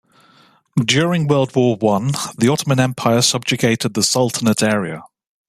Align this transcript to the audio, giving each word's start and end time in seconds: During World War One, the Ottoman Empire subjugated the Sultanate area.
During 0.83 1.27
World 1.27 1.55
War 1.55 1.75
One, 1.77 2.07
the 2.35 2.49
Ottoman 2.51 2.79
Empire 2.79 3.21
subjugated 3.21 3.93
the 3.93 4.01
Sultanate 4.01 4.63
area. 4.63 5.03